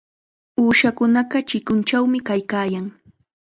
[0.61, 2.85] Uushakunaqa chikunchawmi kaykaayan.